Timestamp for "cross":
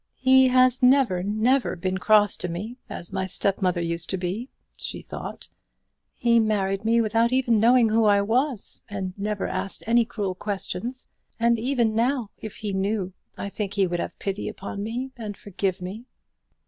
1.99-2.35